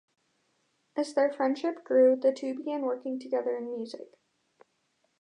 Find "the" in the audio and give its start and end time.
2.15-2.33